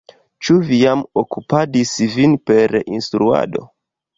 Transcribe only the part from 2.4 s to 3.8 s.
per instruado?